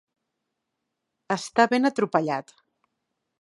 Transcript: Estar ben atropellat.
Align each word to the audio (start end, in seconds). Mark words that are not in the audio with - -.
Estar 1.35 1.67
ben 1.75 1.91
atropellat. 1.91 2.55